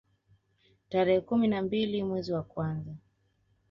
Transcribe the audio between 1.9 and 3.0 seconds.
mwezi wa kwanza